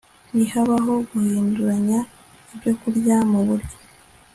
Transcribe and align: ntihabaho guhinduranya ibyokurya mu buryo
ntihabaho 0.33 0.93
guhinduranya 1.09 1.99
ibyokurya 2.53 3.15
mu 3.31 3.39
buryo 3.47 3.75